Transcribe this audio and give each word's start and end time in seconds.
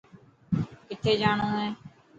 ڪٿي 0.89 1.11
جاڻو 1.21 1.47
هي. 1.57 1.67